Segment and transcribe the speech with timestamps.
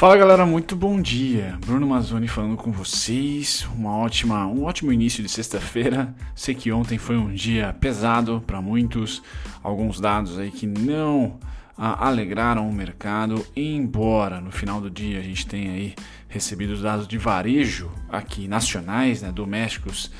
[0.00, 1.58] Fala galera, muito bom dia.
[1.66, 3.68] Bruno Mazzoni falando com vocês.
[3.74, 6.14] Uma ótima, um ótimo início de sexta-feira.
[6.34, 9.22] Sei que ontem foi um dia pesado para muitos,
[9.62, 11.38] alguns dados aí que não
[11.76, 15.94] ah, alegraram o mercado, embora no final do dia a gente tenha aí
[16.30, 20.10] recebido os dados de varejo aqui nacionais, né, domésticos,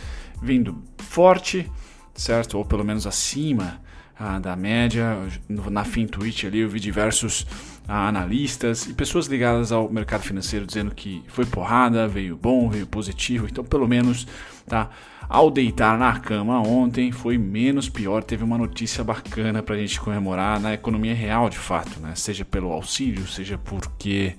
[0.43, 1.73] vindo forte,
[2.13, 2.59] certo?
[2.59, 3.81] Ou pelo menos acima
[4.19, 5.17] ah, da média.
[5.49, 7.47] Na FinTwitch ali eu vi diversos
[7.89, 12.87] ah, analistas e pessoas ligadas ao mercado financeiro dizendo que foi porrada, veio bom, veio
[12.87, 13.47] positivo.
[13.51, 14.27] Então, pelo menos,
[14.67, 14.91] tá?
[15.29, 18.23] Ao deitar na cama ontem foi menos pior.
[18.23, 22.15] Teve uma notícia bacana para a gente comemorar na economia real, de fato, né?
[22.17, 24.35] Seja pelo auxílio, seja porque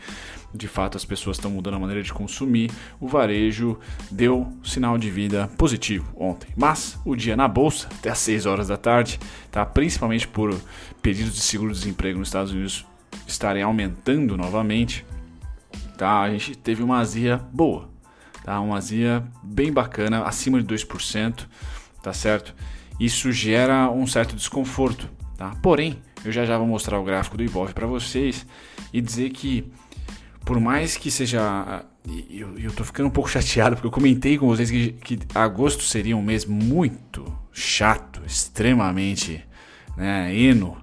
[0.54, 2.71] de fato as pessoas estão mudando a maneira de consumir.
[2.99, 3.80] O varejo
[4.10, 6.49] deu sinal de vida positivo ontem.
[6.58, 9.66] Mas o dia na bolsa, até às 6 horas da tarde, tá?
[9.66, 10.54] principalmente por
[11.02, 12.85] pedidos de seguro-desemprego nos Estados Unidos
[13.32, 15.05] estarem aumentando novamente,
[15.98, 16.21] tá?
[16.21, 17.91] a gente teve uma azia boa
[18.43, 18.60] tá?
[18.60, 21.48] Uma azia bem bacana, acima de 2%,
[22.01, 22.54] tá certo?
[22.99, 25.55] Isso gera um certo desconforto, tá?
[25.62, 28.46] Porém, eu já já vou mostrar o gráfico do Ibov para vocês
[28.93, 29.71] e dizer que
[30.45, 31.84] por mais que seja
[32.29, 35.84] eu, eu tô ficando um pouco chateado porque eu comentei com vocês que, que agosto
[35.84, 39.43] seria um mês muito chato, extremamente
[39.98, 40.77] né, eno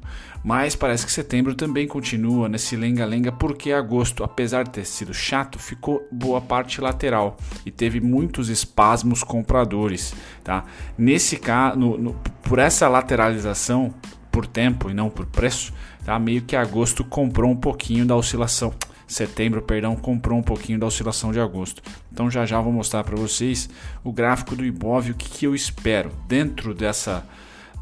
[0.44, 5.58] mas parece que setembro também continua nesse lenga-lenga porque agosto, apesar de ter sido chato,
[5.58, 7.36] ficou boa parte lateral
[7.66, 10.64] e teve muitos espasmos compradores, tá?
[10.96, 13.92] Nesse caso, por essa lateralização
[14.30, 15.72] por tempo e não por preço,
[16.04, 16.18] tá?
[16.18, 18.72] Meio que agosto comprou um pouquinho da oscilação
[19.08, 21.82] setembro, perdão, comprou um pouquinho da oscilação de agosto.
[22.12, 23.68] Então já já vou mostrar para vocês
[24.04, 27.24] o gráfico do Ibov, o que, que eu espero dentro dessa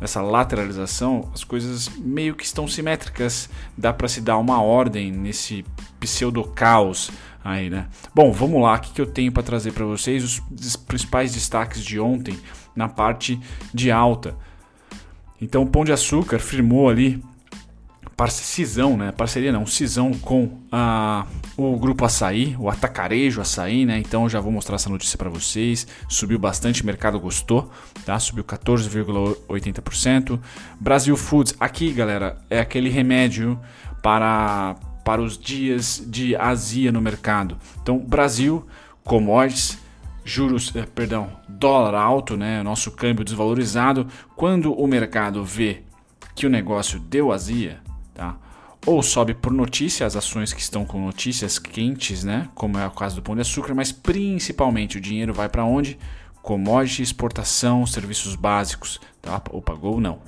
[0.01, 3.49] nessa lateralização, as coisas meio que estão simétricas.
[3.77, 5.65] Dá para se dar uma ordem nesse
[5.99, 7.11] pseudo caos
[7.43, 7.87] aí, né?
[8.15, 12.01] Bom, vamos lá, o que eu tenho para trazer para vocês os principais destaques de
[12.01, 12.39] ontem
[12.75, 13.41] na parte
[13.73, 14.37] de alta.
[15.41, 17.23] Então, o Pão de Açúcar firmou ali
[18.31, 19.13] cisão, né?
[19.13, 23.99] Parceria não, cisão com a, o grupo Açaí, o Atacarejo Açaí, né?
[23.99, 25.87] Então já vou mostrar essa notícia para vocês.
[26.09, 27.71] Subiu bastante, o mercado gostou,
[28.05, 28.19] tá?
[28.19, 30.41] Subiu 14,80%.
[30.81, 33.61] Brasil Foods, aqui, galera, é aquele remédio
[34.03, 37.57] para para os dias de azia no mercado.
[37.81, 38.67] Então, Brasil,
[39.05, 39.79] commodities,
[40.25, 42.61] juros, eh, perdão, dólar alto, né?
[42.61, 44.09] Nosso câmbio desvalorizado.
[44.35, 45.85] Quando o mercado vê
[46.35, 47.81] que o negócio deu azia,
[48.17, 48.35] Tá?
[48.87, 52.49] Ou sobe por notícia, as ações que estão com notícias quentes, né?
[52.55, 55.99] como é o caso do Pão de Açúcar, mas principalmente o dinheiro vai para onde?
[56.41, 59.01] Commodity, exportação, serviços básicos.
[59.21, 59.43] Tá?
[59.51, 60.21] Opa, Gol não.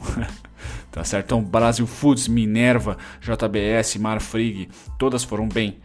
[0.93, 1.27] tá certo?
[1.27, 4.69] Então, Brasil Foods, Minerva, JBS, Marfrig,
[4.99, 5.79] todas foram bem.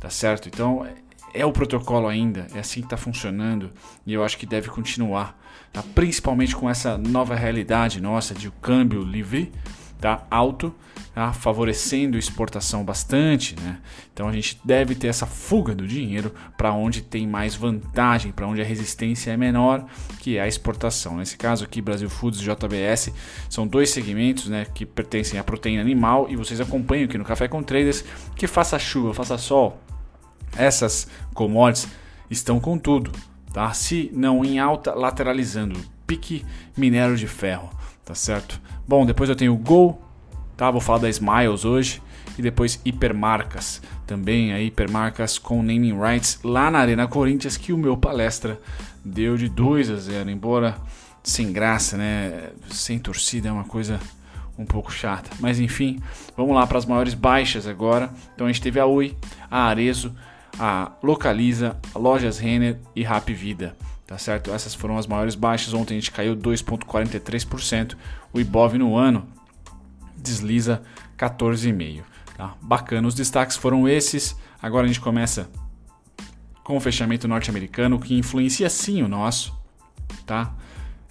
[0.00, 0.48] Tá certo?
[0.48, 0.86] Então,
[1.34, 3.70] é o protocolo ainda, é assim que está funcionando
[4.06, 5.38] e eu acho que deve continuar,
[5.72, 5.82] tá?
[5.94, 9.52] principalmente com essa nova realidade nossa de câmbio livre,
[10.00, 10.26] tá?
[10.30, 10.74] alto
[11.14, 11.32] tá?
[11.32, 13.54] favorecendo exportação bastante.
[13.60, 13.78] Né?
[14.12, 18.46] Então a gente deve ter essa fuga do dinheiro para onde tem mais vantagem, para
[18.46, 19.84] onde a resistência é menor,
[20.18, 21.16] que é a exportação.
[21.16, 23.12] Nesse caso aqui, Brasil Foods e JBS
[23.48, 27.48] são dois segmentos né, que pertencem à proteína animal e vocês acompanham aqui no Café
[27.48, 29.80] com Traders que faça chuva, faça sol,
[30.56, 31.88] essas commodities
[32.30, 33.12] estão com tudo.
[33.52, 33.72] Tá?
[33.72, 35.80] Se não em alta, lateralizando.
[36.06, 36.44] Pique
[36.76, 37.70] minério de ferro,
[38.04, 38.60] tá certo?
[38.90, 40.02] Bom, depois eu tenho Gol,
[40.56, 40.68] Tá?
[40.68, 42.02] Vou falar da Smiles hoje
[42.36, 43.80] e depois hipermarcas.
[44.04, 48.60] Também a hipermarcas com naming rights lá na Arena Corinthians que o meu palestra
[49.04, 50.76] deu de 2 a 0, embora
[51.22, 52.50] sem graça, né?
[52.68, 54.00] Sem torcida é uma coisa
[54.58, 55.30] um pouco chata.
[55.38, 56.00] Mas enfim,
[56.36, 58.10] vamos lá para as maiores baixas agora.
[58.34, 59.16] Então a gente teve a Oi,
[59.48, 60.12] a Arezo,
[60.58, 63.76] a Localiza, a Lojas Renner e Rap Vida.
[64.10, 64.52] Tá certo?
[64.52, 65.72] Essas foram as maiores baixas.
[65.72, 67.96] Ontem a gente caiu 2,43%.
[68.32, 69.28] O Ibov no ano
[70.16, 70.82] desliza
[71.16, 72.02] 14,5.
[72.36, 72.56] Tá?
[72.60, 74.36] Bacana, os destaques foram esses.
[74.60, 75.48] Agora a gente começa
[76.64, 79.56] com o fechamento norte-americano, que influencia sim o nosso.
[80.26, 80.56] Tá?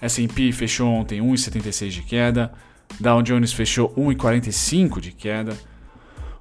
[0.02, 2.54] S&P fechou ontem 1,76 de queda,
[3.00, 5.57] Dow Jones fechou 1,45 de queda.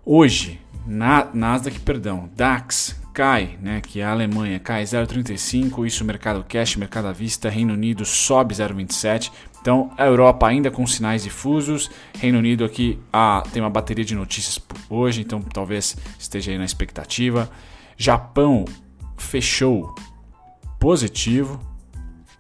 [0.04, 6.42] Hoje, na, Nasdaq, perdão, DAX cai, né, que é a Alemanha cai 0,35, isso mercado
[6.48, 9.30] cash, mercado à vista, Reino Unido sobe 0,27.
[9.60, 14.14] Então, a Europa ainda com sinais difusos, Reino Unido aqui ah, tem uma bateria de
[14.14, 14.58] notícias
[14.88, 17.50] hoje, então talvez esteja aí na expectativa.
[17.96, 18.64] Japão
[19.18, 19.94] fechou
[20.78, 21.60] positivo,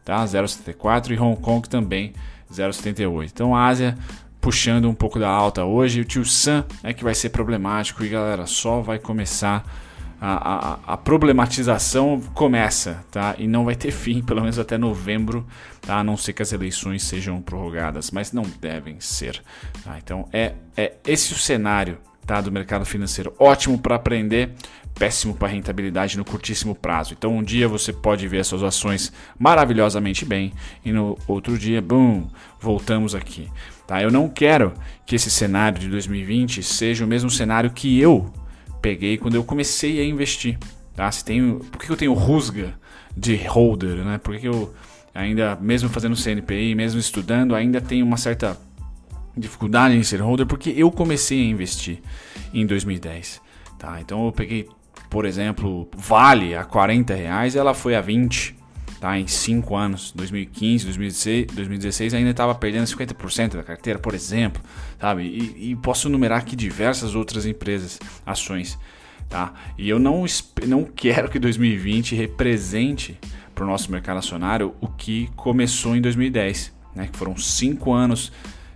[0.04, 0.24] tá?
[0.24, 2.14] 0,74 e Hong Kong também
[2.50, 3.30] 0,78.
[3.30, 3.98] Então, a Ásia
[4.48, 6.00] puxando um pouco da alta hoje.
[6.00, 9.62] O tio Sam é que vai ser problemático e galera, só vai começar
[10.18, 13.34] a, a, a, problematização começa, tá?
[13.38, 15.46] E não vai ter fim, pelo menos até novembro,
[15.82, 15.98] tá?
[15.98, 19.42] A não ser que as eleições sejam prorrogadas, mas não devem ser.
[19.84, 19.98] Tá?
[20.02, 23.32] Então é, é esse o cenário tá, do mercado financeiro.
[23.38, 24.50] Ótimo para aprender,
[24.98, 27.14] péssimo para rentabilidade no curtíssimo prazo.
[27.16, 30.52] Então um dia você pode ver as suas ações maravilhosamente bem
[30.84, 32.28] e no outro dia, bum,
[32.60, 33.48] voltamos aqui.
[33.86, 34.02] Tá?
[34.02, 34.74] Eu não quero
[35.06, 38.30] que esse cenário de 2020 seja o mesmo cenário que eu
[38.82, 40.58] peguei quando eu comecei a investir.
[40.94, 41.10] Tá?
[41.10, 42.74] Se tenho, por que eu tenho rusga
[43.16, 44.04] de holder?
[44.04, 44.18] Né?
[44.18, 44.74] Por que eu
[45.14, 48.67] ainda, mesmo fazendo CNPI, mesmo estudando, ainda tenho uma certa
[49.38, 50.46] dificuldade em ser holder?
[50.46, 52.00] Porque eu comecei a investir
[52.52, 53.40] em 2010.
[53.78, 54.00] Tá?
[54.00, 54.68] Então eu peguei,
[55.08, 58.56] por exemplo, Vale a 40 reais, ela foi a 20
[59.00, 59.18] tá?
[59.18, 64.60] em 5 anos, 2015, 2016, 2016 ainda estava perdendo 50% da carteira, por exemplo,
[65.00, 65.22] sabe?
[65.22, 68.78] E, e, posso numerar aqui diversas outras empresas, ações,
[69.28, 69.52] tá?
[69.76, 70.24] E eu não,
[70.66, 73.18] não quero que 2020 represente
[73.54, 77.08] para o nosso mercado acionário o que começou em 2010, né?
[77.10, 78.32] Que foram 5 anos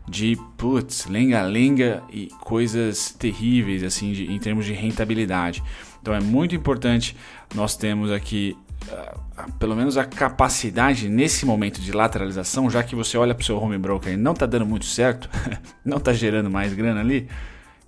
[0.08, 5.62] de putz, lenga-lenga e coisas terríveis assim de, em termos de rentabilidade.
[6.00, 7.16] Então é muito importante
[7.54, 8.56] nós temos aqui
[9.58, 13.58] pelo menos a capacidade nesse momento de lateralização, já que você olha para o seu
[13.58, 15.28] home broker e não está dando muito certo,
[15.84, 17.28] não está gerando mais grana ali,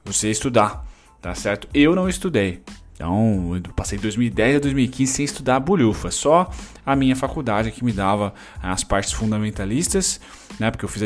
[0.05, 0.84] você estudar,
[1.20, 1.69] tá certo?
[1.75, 2.62] Eu não estudei.
[2.94, 6.49] Então, eu passei 2010 a 2015 sem estudar bolhufa, só
[6.87, 8.32] a minha faculdade que me dava
[8.62, 10.20] as partes fundamentalistas,
[10.61, 11.02] né, porque eu fiz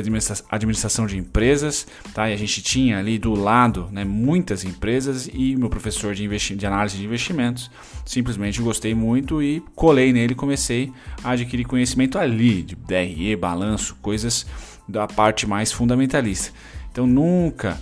[0.50, 5.56] administração de empresas, tá, e a gente tinha ali do lado né, muitas empresas e
[5.56, 7.70] meu professor de, de análise de investimentos,
[8.04, 10.92] simplesmente gostei muito e colei nele comecei
[11.24, 14.46] a adquirir conhecimento ali, de DRE, balanço, coisas
[14.86, 16.52] da parte mais fundamentalista.
[16.90, 17.78] Então, nunca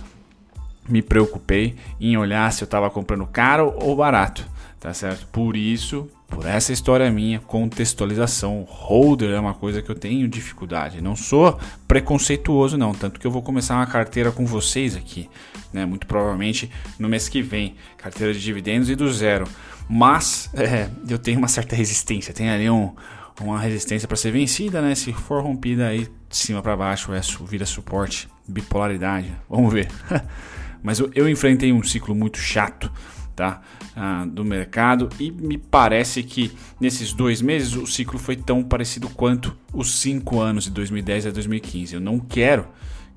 [0.87, 4.45] me preocupei em olhar se eu estava comprando caro ou barato,
[4.79, 5.27] tá certo?
[5.27, 11.01] Por isso, por essa história minha, contextualização, holder é uma coisa que eu tenho dificuldade.
[11.01, 15.29] Não sou preconceituoso não, tanto que eu vou começar uma carteira com vocês aqui,
[15.71, 15.85] né?
[15.85, 16.69] Muito provavelmente
[16.99, 19.47] no mês que vem, carteira de dividendos e do zero.
[19.89, 22.93] Mas é, eu tenho uma certa resistência, tem ali um,
[23.39, 24.95] uma resistência para ser vencida, né?
[24.95, 29.31] Se for rompida aí de cima para baixo, é vira suporte, bipolaridade.
[29.49, 29.87] Vamos ver.
[30.87, 32.89] Mas eu, eu enfrentei um ciclo muito chato
[33.35, 33.59] tá?
[33.93, 36.49] Ah, do mercado e me parece que
[36.79, 41.31] nesses dois meses o ciclo foi tão parecido quanto os cinco anos de 2010 a
[41.31, 41.95] 2015.
[41.95, 42.69] Eu não quero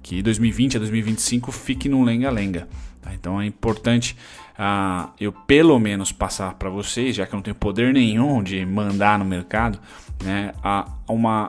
[0.02, 2.69] que 2020 a 2025 fique num lenga-lenga.
[3.00, 3.14] Tá?
[3.14, 4.17] Então é importante
[4.58, 8.67] ah, eu pelo menos passar para vocês, já que eu não tenho poder nenhum de
[8.67, 9.78] mandar no mercado,
[10.25, 11.49] né, a, uma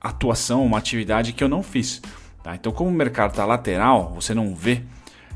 [0.00, 2.02] atuação, uma atividade que eu não fiz.
[2.42, 2.56] Tá?
[2.56, 4.82] Então, como o mercado está lateral, você não vê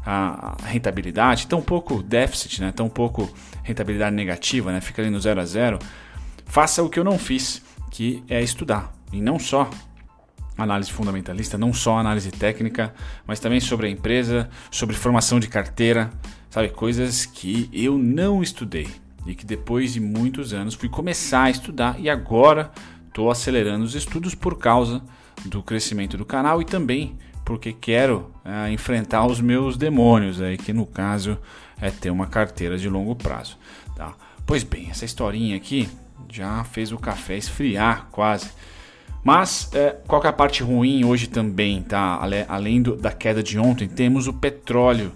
[0.06, 2.70] a rentabilidade, tão pouco déficit, né?
[2.70, 3.28] tão pouco
[3.64, 4.80] rentabilidade negativa, né?
[4.80, 5.80] fica ali no zero a zero,
[6.44, 7.60] faça o que eu não fiz,
[7.90, 8.92] que é estudar.
[9.12, 9.68] E não só
[10.56, 12.94] análise fundamentalista, não só análise técnica,
[13.26, 16.10] mas também sobre a empresa, sobre formação de carteira,
[16.48, 16.68] sabe?
[16.68, 18.88] Coisas que eu não estudei
[19.26, 22.70] e que depois de muitos anos fui começar a estudar e agora
[23.08, 25.02] estou acelerando os estudos por causa
[25.44, 30.72] do crescimento do canal e também porque quero é, enfrentar os meus demônios, aí, que
[30.72, 31.38] no caso
[31.80, 33.56] é ter uma carteira de longo prazo.
[33.94, 34.14] Tá?
[34.44, 35.88] Pois bem, essa historinha aqui
[36.30, 38.50] já fez o café esfriar quase.
[39.22, 42.20] Mas é, qual é a parte ruim hoje também, tá?
[42.48, 45.12] Além do, da queda de ontem, temos o petróleo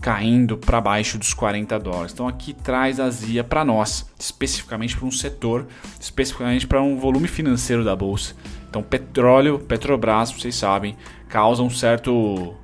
[0.00, 2.12] caindo para baixo dos 40 dólares.
[2.12, 5.66] Então aqui traz azia para nós, especificamente para um setor,
[6.00, 8.34] especificamente para um volume financeiro da bolsa.
[8.74, 10.96] Então petróleo, Petrobras, vocês sabem,
[11.28, 12.56] causa um certo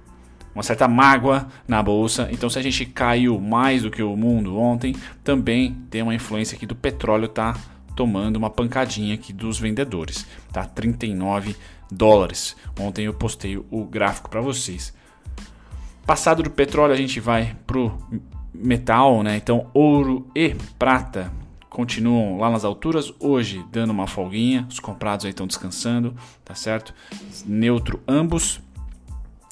[0.53, 2.29] uma certa mágoa na bolsa.
[2.33, 6.57] Então se a gente caiu mais do que o mundo ontem, também tem uma influência
[6.57, 7.57] aqui do petróleo tá
[7.95, 10.65] tomando uma pancadinha aqui dos vendedores, tá?
[10.65, 11.55] 39
[11.89, 12.57] dólares.
[12.77, 14.93] Ontem eu postei o gráfico para vocês.
[16.05, 17.97] Passado do petróleo, a gente vai pro
[18.53, 19.37] metal, né?
[19.37, 21.31] Então, ouro e prata
[21.71, 26.93] continuam lá nas alturas, hoje dando uma folguinha, os comprados aí estão descansando, tá certo?
[27.47, 28.61] Neutro ambos.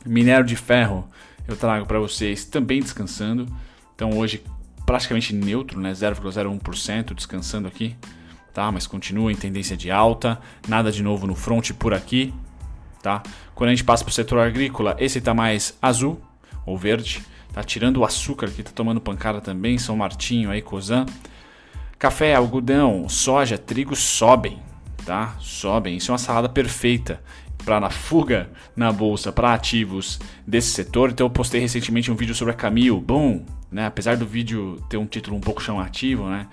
[0.05, 1.09] Minério de ferro
[1.47, 3.47] eu trago para vocês também descansando.
[3.95, 4.43] Então hoje
[4.85, 5.93] praticamente neutro, né?
[5.93, 7.95] 0,01% descansando aqui,
[8.53, 8.71] tá?
[8.73, 12.35] Mas continua em tendência de alta, nada de novo no front por aqui,
[13.03, 13.23] tá?
[13.55, 16.21] Quando a gente passa para o setor agrícola, esse está mais azul,
[16.65, 17.23] ou verde,
[17.53, 21.07] tá tirando o açúcar que tá tomando pancada também, São Martinho aí, Cosan.
[21.99, 24.63] Café, algodão, soja, trigo sobem,
[25.05, 25.35] tá?
[25.41, 25.97] Sobem.
[25.97, 27.21] Isso é uma salada perfeita
[27.65, 31.11] para a fuga na bolsa para ativos desse setor.
[31.11, 33.87] Então eu postei recentemente um vídeo sobre a Camil, bom, né?
[33.87, 36.47] Apesar do vídeo ter um título um pouco chamativo, né?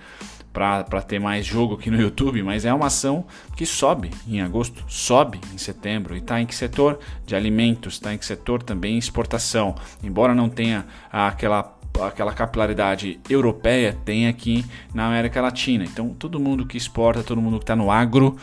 [0.52, 4.82] Para ter mais jogo aqui no YouTube, mas é uma ação que sobe em agosto,
[4.88, 6.16] sobe em setembro.
[6.16, 6.98] E está em que setor?
[7.24, 9.76] De alimentos, está em que setor também exportação.
[10.02, 15.84] Embora não tenha aquela aquela capilaridade europeia tem aqui na América Latina.
[15.84, 18.36] Então, todo mundo que exporta, todo mundo que está no agro,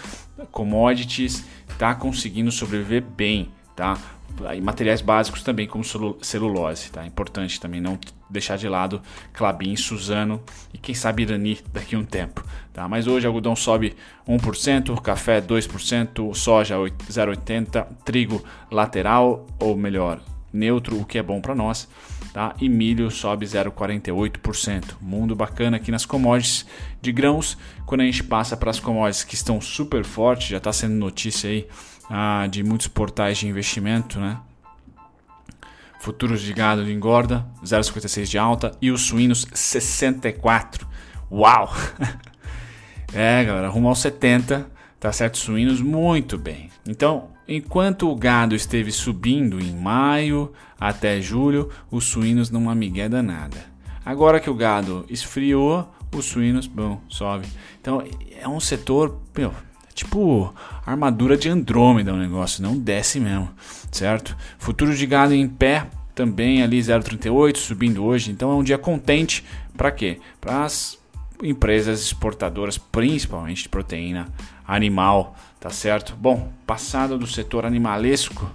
[0.52, 3.98] commodities, está conseguindo sobreviver bem, tá?
[4.56, 5.84] E materiais básicos também, como
[6.22, 7.06] celulose, tá?
[7.06, 9.00] Importante também não deixar de lado
[9.32, 10.42] Clabin, Suzano
[10.74, 12.44] e quem sabe Irani daqui a um tempo,
[12.74, 12.88] tá?
[12.90, 13.96] Mas hoje algodão sobe
[14.28, 20.20] 1%, café 2%, soja 0,80%, trigo lateral, ou melhor,
[20.52, 21.88] neutro, o que é bom para nós,
[22.34, 22.56] tá?
[22.60, 24.96] E milho sobe 0,48%.
[25.00, 26.66] Mundo bacana aqui nas commodities
[27.00, 27.56] de grãos.
[27.86, 31.50] Quando a gente passa para as commodities que estão super fortes, já está sendo notícia
[31.50, 31.68] aí
[32.10, 34.40] ah, de muitos portais de investimento, né?
[36.00, 40.86] Futuros de gado de engorda, 0,56 de alta e os suínos 64.
[41.32, 41.74] Uau!
[43.14, 45.38] é, galera, rumo aos 70, tá certo?
[45.38, 46.70] Suínos muito bem.
[46.86, 53.58] Então, Enquanto o gado esteve subindo em maio até julho, os suínos não amigué danada.
[54.06, 57.48] Agora que o gado esfriou, os suínos, bom, sobe.
[57.82, 58.04] Então
[58.40, 60.54] é um setor, meu, é tipo
[60.86, 63.50] armadura de Andrômeda o negócio, não desce mesmo,
[63.92, 64.36] certo?
[64.58, 68.32] Futuro de gado em pé, também ali 0,38, subindo hoje.
[68.32, 69.44] Então é um dia contente
[69.76, 70.20] para quê?
[70.40, 70.98] Para as
[71.42, 74.28] empresas exportadoras, principalmente de proteína
[74.66, 76.14] animal, tá certo?
[76.18, 78.54] Bom, passado do setor animalesco,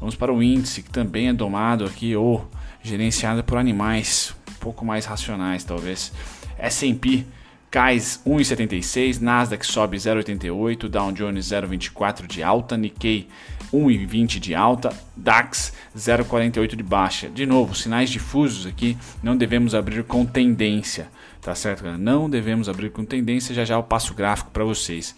[0.00, 2.50] vamos para o índice que também é domado aqui ou
[2.82, 6.12] gerenciado por animais um pouco mais racionais, talvez.
[6.58, 7.24] S&P
[7.70, 13.28] cai 1,76, Nasdaq sobe 0,88, Dow Jones 0,24 de alta, Nikkei
[13.72, 17.30] 1,20 de alta, DAX 0,48 de baixa.
[17.30, 21.06] De novo, sinais difusos aqui, não devemos abrir com tendência,
[21.40, 21.84] tá certo?
[21.96, 25.14] Não devemos abrir com tendência, já já eu passo o gráfico para vocês.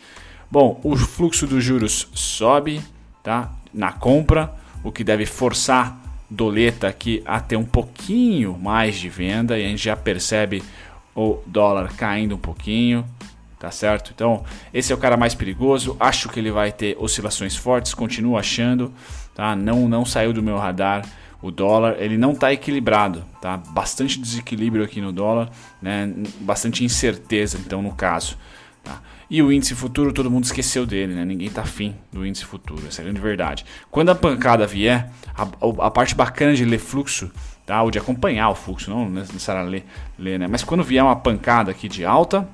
[0.50, 2.80] Bom, o fluxo dos juros sobe,
[3.22, 3.52] tá?
[3.72, 4.52] Na compra,
[4.82, 5.96] o que deve forçar
[6.28, 10.60] doleta aqui a ter um pouquinho mais de venda e a gente já percebe
[11.14, 13.04] o dólar caindo um pouquinho,
[13.60, 14.10] tá certo?
[14.12, 14.42] Então,
[14.74, 15.96] esse é o cara mais perigoso.
[16.00, 18.92] Acho que ele vai ter oscilações fortes, continuo achando,
[19.34, 19.54] tá?
[19.54, 21.04] Não não saiu do meu radar
[21.40, 23.56] o dólar, ele não está equilibrado, tá?
[23.56, 25.48] Bastante desequilíbrio aqui no dólar,
[25.80, 26.12] né?
[26.40, 28.36] Bastante incerteza, então no caso.
[28.82, 29.00] Tá?
[29.30, 31.24] E o índice futuro, todo mundo esqueceu dele, né?
[31.24, 33.64] Ninguém tá afim do índice futuro, essa é a grande verdade.
[33.88, 35.46] Quando a pancada vier, a,
[35.86, 37.30] a parte bacana de ler fluxo,
[37.64, 37.80] tá?
[37.80, 39.86] ou de acompanhar o fluxo, não necessariamente
[40.18, 40.48] ler, ler né?
[40.48, 42.48] mas quando vier uma pancada aqui de alta,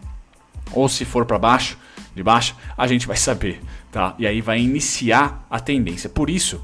[0.70, 1.78] ou se for para baixo,
[2.14, 4.14] de baixo, a gente vai saber, tá?
[4.18, 6.10] E aí vai iniciar a tendência.
[6.10, 6.62] Por isso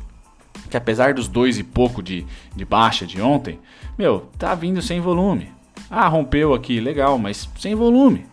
[0.70, 3.58] que apesar dos dois e pouco de, de baixa de ontem,
[3.98, 5.50] meu, tá vindo sem volume.
[5.90, 8.26] Ah, rompeu aqui, legal, mas sem volume.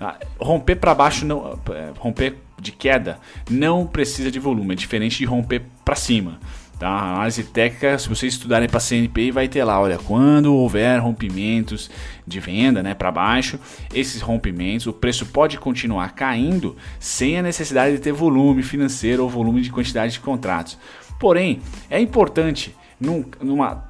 [0.00, 0.18] Tá?
[0.40, 3.18] Romper para baixo, não, é, romper de queda,
[3.50, 6.40] não precisa de volume, é diferente de romper para cima.
[6.78, 6.88] Tá?
[6.88, 11.90] A análise técnica, se vocês estudarem para CNPI, vai ter lá, olha, quando houver rompimentos
[12.26, 13.60] de venda né, para baixo,
[13.92, 19.28] esses rompimentos, o preço pode continuar caindo sem a necessidade de ter volume financeiro ou
[19.28, 20.78] volume de quantidade de contratos.
[21.18, 23.84] Porém, é importante num, numa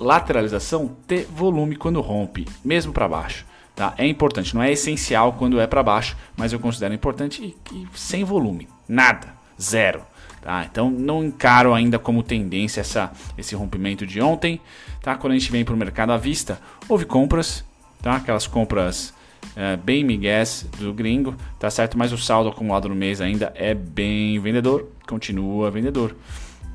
[0.00, 3.51] lateralização ter volume quando rompe, mesmo para baixo.
[3.74, 3.94] Tá?
[3.96, 7.86] É importante, não é essencial quando é para baixo, mas eu considero importante e, e
[7.94, 10.02] sem volume, nada, zero.
[10.42, 10.66] Tá?
[10.70, 14.60] Então não encaro ainda como tendência essa, esse rompimento de ontem.
[15.00, 15.16] Tá?
[15.16, 17.64] Quando a gente vem para o mercado à vista, houve compras,
[18.02, 18.16] tá?
[18.16, 19.14] aquelas compras
[19.56, 21.96] é, bem migués do gringo, tá certo?
[21.96, 26.16] Mas o saldo acumulado no mês ainda é bem vendedor, continua vendedor,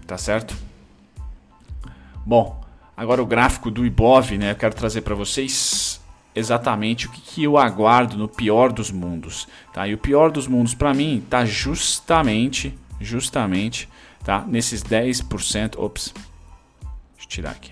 [0.05, 0.55] tá certo?
[2.25, 2.61] Bom,
[2.95, 4.51] agora o gráfico do Ibov, né?
[4.51, 5.86] Eu quero trazer para vocês
[6.37, 9.87] exatamente o que, que, eu aguardo no pior dos mundos, tá?
[9.87, 13.89] E o pior dos mundos para mim tá justamente, justamente,
[14.23, 14.45] tá?
[14.47, 17.71] Nesses 10%, ops, deixa eu tirar aqui,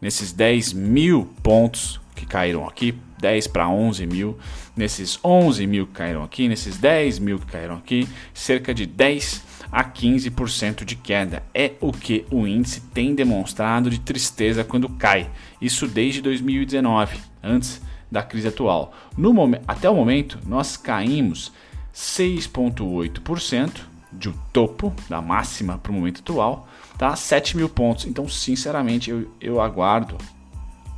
[0.00, 4.38] nesses 10 mil pontos que caíram aqui, 10 para 11 mil,
[4.76, 9.49] nesses 11 mil que caíram aqui, nesses 10 mil que caíram aqui, cerca de 10
[9.70, 11.42] a 15% de queda.
[11.54, 15.30] É o que o índice tem demonstrado de tristeza quando cai.
[15.60, 18.92] Isso desde 2019, antes da crise atual.
[19.16, 19.32] No
[19.68, 21.52] até o momento, nós caímos
[21.94, 23.70] 6,8%
[24.12, 27.14] de topo da máxima para o momento atual, tá?
[27.14, 28.06] 7 mil pontos.
[28.06, 30.18] Então, sinceramente, eu, eu aguardo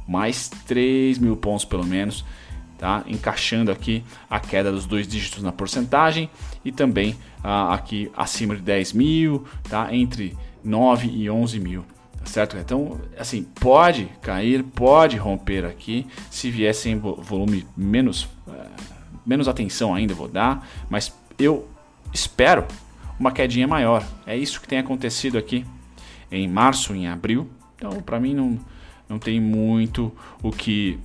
[0.09, 2.25] mais 3 mil pontos pelo menos
[2.83, 3.05] tá?
[3.07, 6.29] encaixando aqui a queda dos dois dígitos na porcentagem
[6.65, 9.95] e também ah, aqui acima de 10 mil, tá?
[9.95, 11.85] entre 9 e 11 mil.
[12.19, 12.57] Tá certo?
[12.57, 18.67] Então, assim, pode cair, pode romper aqui, se viesse em volume menos, é,
[19.25, 21.69] menos atenção ainda vou dar, mas eu
[22.13, 22.67] espero
[23.17, 24.05] uma quedinha maior.
[24.27, 25.65] É isso que tem acontecido aqui
[26.33, 27.49] em março, em abril.
[27.77, 28.59] Então, para mim não,
[29.09, 30.13] não tem muito
[30.43, 30.99] o que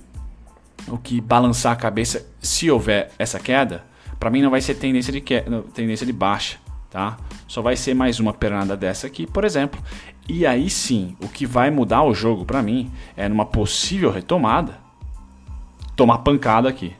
[0.90, 3.84] o que balançar a cabeça se houver essa queda,
[4.18, 6.58] para mim não vai ser tendência de queda, tendência de baixa,
[6.90, 7.16] tá?
[7.46, 9.80] Só vai ser mais uma pernada dessa aqui, por exemplo.
[10.28, 14.78] E aí sim, o que vai mudar o jogo para mim é numa possível retomada,
[15.96, 16.94] tomar pancada aqui,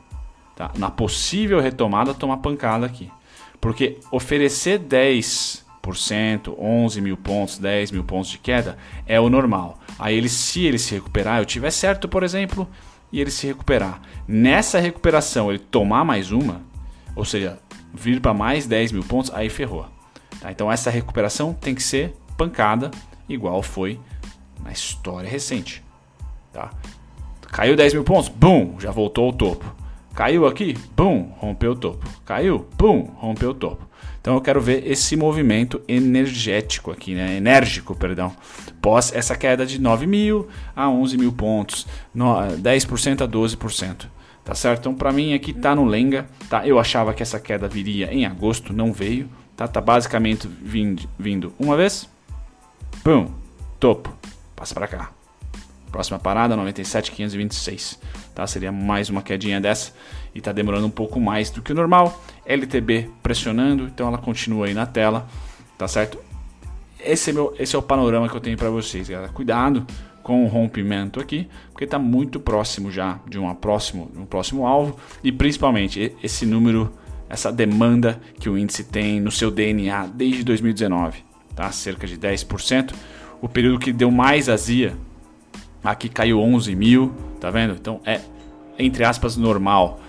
[0.55, 0.71] tá?
[0.77, 3.11] Na possível retomada, tomar pancada aqui.
[3.61, 5.63] Porque oferecer 10%,
[6.57, 9.79] 11 mil pontos, 10 mil pontos de queda é o normal.
[9.97, 12.67] Aí ele, se ele se recuperar, eu tiver certo, por exemplo,
[13.11, 14.01] e ele se recuperar.
[14.27, 16.61] Nessa recuperação, ele tomar mais uma,
[17.15, 17.59] ou seja,
[17.93, 19.85] vir para mais 10 mil pontos, aí ferrou.
[20.39, 20.51] Tá?
[20.51, 22.91] Então essa recuperação tem que ser pancada,
[23.27, 23.99] igual foi
[24.63, 25.83] na história recente.
[26.53, 26.69] Tá?
[27.51, 29.75] Caiu 10 mil pontos, bum, já voltou ao topo.
[30.13, 32.05] Caiu aqui, bum, rompeu o topo.
[32.25, 33.88] Caiu, bum, rompeu o topo.
[34.29, 37.37] Então eu quero ver esse movimento energético aqui, né?
[37.37, 38.31] enérgico, perdão,
[38.79, 44.05] pós essa queda de 9 mil a 11 mil pontos, 10% a 12%.
[44.45, 44.81] Tá certo?
[44.81, 46.67] Então para mim aqui tá no lenga, tá?
[46.67, 49.67] Eu achava que essa queda viria em agosto, não veio, tá?
[49.67, 52.07] Tá basicamente vindo, vindo uma vez,
[53.03, 53.31] pum,
[53.79, 54.15] topo,
[54.55, 55.18] passa para cá.
[55.91, 57.99] Próxima parada 97,526,
[58.35, 58.45] tá?
[58.45, 59.91] Seria mais uma quedinha dessa
[60.33, 62.23] e está demorando um pouco mais do que o normal.
[62.45, 65.27] LTB pressionando, então ela continua aí na tela,
[65.77, 66.19] tá certo?
[66.99, 69.31] Esse é, meu, esse é o panorama que eu tenho para vocês, galera.
[69.31, 69.85] Cuidado
[70.21, 74.99] com o rompimento aqui, porque está muito próximo já de um próximo, um próximo alvo
[75.23, 76.93] e principalmente esse número,
[77.27, 81.23] essa demanda que o índice tem no seu DNA desde 2019,
[81.55, 81.71] tá?
[81.71, 82.93] Cerca de 10%.
[83.41, 84.95] O período que deu mais azia,
[85.83, 87.73] aqui caiu 11 mil, tá vendo?
[87.73, 88.21] Então é
[88.77, 89.99] entre aspas normal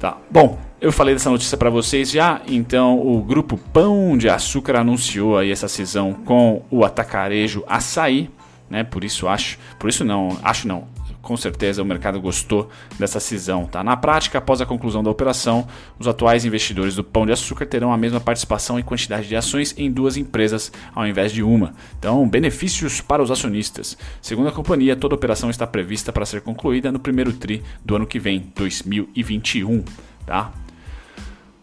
[0.00, 0.16] Tá.
[0.30, 5.36] Bom, eu falei dessa notícia para vocês já, então o grupo Pão de Açúcar anunciou
[5.36, 8.30] aí essa cisão com o atacarejo Açaí,
[8.68, 8.82] né?
[8.82, 10.88] Por isso acho, por isso não, acho não,
[11.22, 13.66] com certeza o mercado gostou dessa cisão.
[13.66, 13.82] Tá?
[13.82, 15.66] Na prática, após a conclusão da operação,
[15.98, 19.74] os atuais investidores do Pão de Açúcar terão a mesma participação e quantidade de ações
[19.76, 21.74] em duas empresas ao invés de uma.
[21.98, 23.96] Então, benefícios para os acionistas.
[24.20, 27.96] Segundo a companhia, toda a operação está prevista para ser concluída no primeiro TRI do
[27.96, 29.84] ano que vem, 2021.
[30.26, 30.52] Tá?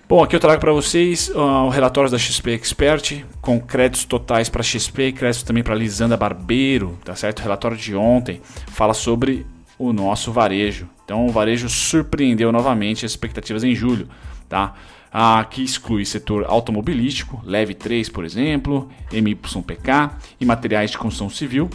[0.09, 4.47] Bom, aqui eu trago para vocês uh, o relatório da XP Expert, com créditos totais
[4.47, 7.39] para XP créditos também para Lisanda Barbeiro, tá certo?
[7.39, 9.45] O relatório de ontem fala sobre
[9.77, 10.87] o nosso varejo.
[11.03, 14.07] Então, o varejo surpreendeu novamente as expectativas em julho,
[14.47, 14.75] tá?
[15.11, 21.69] Aqui exclui setor automobilístico, Leve 3, por exemplo, MYPK e materiais de construção civil.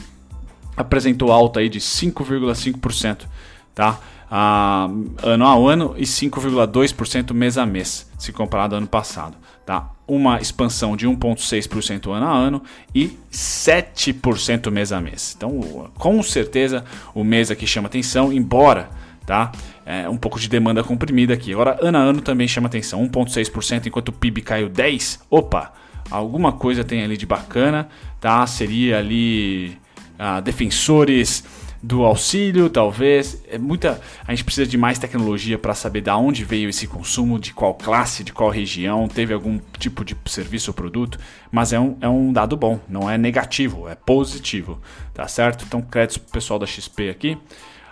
[0.74, 3.26] Apresentou alta aí de 5,5%,
[3.74, 3.98] tá?
[4.34, 9.36] Ano a ano e 5,2% mês a mês, se comparado ao ano passado.
[9.66, 9.90] Tá?
[10.08, 12.62] Uma expansão de 1,6% ano a ano
[12.94, 15.34] e 7% mês a mês.
[15.36, 18.90] Então, com certeza, o mês aqui chama atenção, embora
[19.26, 19.52] tá?
[19.84, 21.52] É um pouco de demanda comprimida aqui.
[21.52, 25.20] Agora, ano a ano também chama atenção, 1,6%, enquanto o PIB caiu 10%.
[25.30, 25.72] Opa,
[26.10, 27.88] alguma coisa tem ali de bacana,
[28.20, 28.46] tá?
[28.46, 29.78] Seria ali
[30.18, 31.44] uh, defensores
[31.82, 33.42] do auxílio, talvez.
[33.50, 37.38] É muita, a gente precisa de mais tecnologia para saber de onde veio esse consumo,
[37.38, 41.18] de qual classe, de qual região, teve algum tipo de serviço ou produto,
[41.50, 44.80] mas é um, é um dado bom, não é negativo, é positivo,
[45.12, 45.64] tá certo?
[45.66, 47.38] Então, créditos pro pessoal da XP aqui.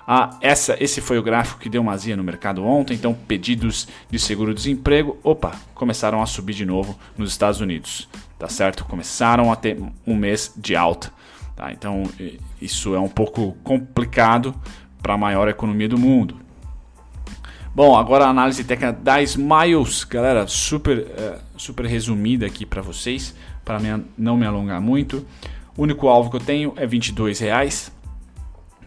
[0.07, 3.87] Ah, essa, esse foi o gráfico que deu uma azia no mercado ontem, então pedidos
[4.11, 8.85] de seguro-desemprego, opa, começaram a subir de novo nos Estados Unidos, tá certo?
[8.85, 11.13] Começaram a ter um mês de alta.
[11.61, 11.71] Tá?
[11.71, 12.05] Então,
[12.59, 14.55] isso é um pouco complicado
[15.03, 16.41] para a maior economia do mundo.
[17.75, 23.35] Bom, agora a análise técnica da Smiles, galera, super, é, super resumida aqui para vocês,
[23.63, 23.79] para
[24.17, 25.27] não me alongar muito.
[25.77, 27.93] O único alvo que eu tenho é 22 reais,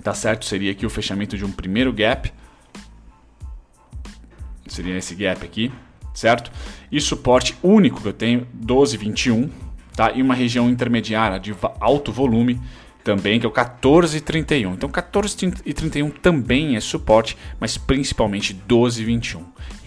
[0.01, 0.43] tá certo?
[0.43, 2.33] Seria aqui o fechamento de um primeiro gap,
[4.65, 5.71] seria esse gap aqui,
[6.11, 6.51] certo?
[6.91, 9.51] E suporte único que eu tenho 12,21
[9.95, 10.11] tá?
[10.11, 12.59] E uma região intermediária de alto volume
[13.03, 14.73] também, que é o 14,31.
[14.73, 19.41] Então 14,31 também é suporte, mas principalmente 12,21.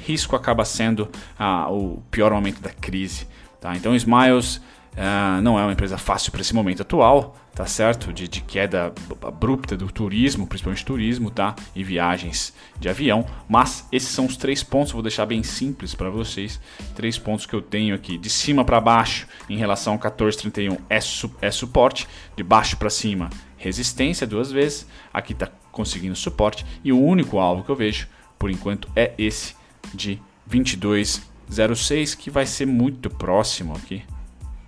[0.05, 3.27] Risco acaba sendo ah, o pior momento da crise.
[3.61, 3.75] Tá?
[3.75, 4.61] Então Smiles
[4.97, 8.15] Uh, não é uma empresa fácil para esse momento atual, tá certo?
[8.15, 11.55] De, de, queda abrupta do turismo, principalmente turismo, tá?
[11.75, 13.27] E viagens de avião.
[13.47, 16.59] Mas esses são os três pontos, vou deixar bem simples para vocês.
[16.95, 21.01] Três pontos que eu tenho aqui de cima para baixo em relação ao 1431 é,
[21.01, 23.29] su é suporte, de baixo para cima
[23.59, 24.87] resistência duas vezes.
[25.13, 29.55] Aqui está conseguindo suporte e o único alvo que eu vejo por enquanto é esse
[29.93, 34.03] de 2206 que vai ser muito próximo aqui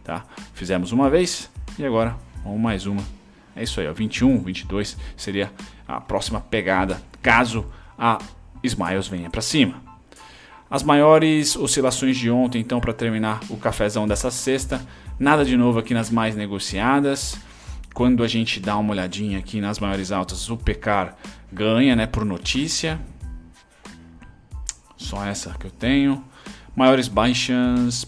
[0.09, 0.25] tá?
[0.55, 3.03] Fizemos uma vez e agora vamos mais uma.
[3.55, 5.53] É isso aí, ó, 21, 22 seria
[5.87, 7.67] a próxima pegada, caso
[7.99, 8.19] a
[8.63, 9.83] Smiles venha para cima.
[10.71, 14.81] As maiores oscilações de ontem, então, para terminar o cafezão dessa sexta,
[15.19, 17.39] nada de novo aqui nas mais negociadas.
[17.93, 21.17] Quando a gente dá uma olhadinha aqui nas maiores altas, o Pecar
[21.53, 22.99] ganha, né, por notícia.
[24.97, 26.25] Só essa que eu tenho.
[26.75, 28.07] Maiores baixas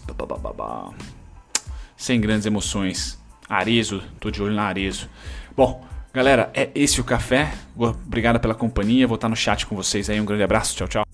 [2.01, 3.19] sem grandes emoções.
[3.47, 5.07] Arezo, tô de olho na Arezo.
[5.55, 7.53] Bom, galera, é esse o café.
[7.77, 9.05] Obrigado pela companhia.
[9.05, 10.19] Vou estar no chat com vocês aí.
[10.19, 10.75] Um grande abraço.
[10.75, 11.10] Tchau, tchau.